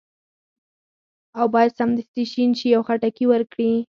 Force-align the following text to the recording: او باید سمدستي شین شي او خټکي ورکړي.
او 1.39 1.45
باید 1.53 1.75
سمدستي 1.79 2.23
شین 2.31 2.51
شي 2.59 2.69
او 2.77 2.81
خټکي 2.87 3.25
ورکړي. 3.27 3.71